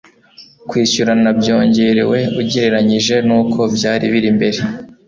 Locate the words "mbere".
4.37-4.59